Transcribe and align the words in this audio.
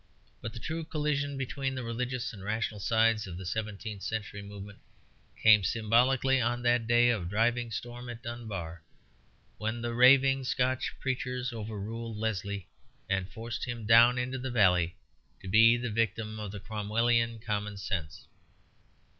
But 0.41 0.53
the 0.53 0.59
true 0.59 0.83
collision 0.83 1.37
between 1.37 1.75
the 1.75 1.83
religious 1.83 2.33
and 2.33 2.43
rational 2.43 2.79
sides 2.79 3.27
of 3.27 3.37
the 3.37 3.45
seventeenth 3.45 4.01
century 4.01 4.41
movement 4.41 4.79
came 5.39 5.63
symbolically 5.63 6.41
on 6.41 6.63
that 6.63 6.87
day 6.87 7.09
of 7.11 7.29
driving 7.29 7.69
storm 7.69 8.09
at 8.09 8.23
Dunbar, 8.23 8.81
when 9.59 9.79
the 9.79 9.93
raving 9.93 10.43
Scotch 10.45 10.91
preachers 10.99 11.53
overruled 11.53 12.17
Leslie 12.17 12.67
and 13.07 13.29
forced 13.29 13.65
him 13.65 13.85
down 13.85 14.17
into 14.17 14.39
the 14.39 14.49
valley 14.49 14.95
to 15.39 15.47
be 15.47 15.77
the 15.77 15.91
victim 15.91 16.39
of 16.39 16.51
the 16.51 16.59
Cromwellian 16.59 17.37
common 17.37 17.77
sense. 17.77 18.25